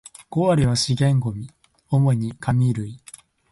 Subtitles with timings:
[0.31, 1.47] 五割は資源ゴミ、
[1.89, 2.99] 主に紙類